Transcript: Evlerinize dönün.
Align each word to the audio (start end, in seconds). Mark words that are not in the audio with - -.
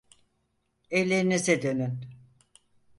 Evlerinize 0.91 1.61
dönün. 1.61 2.05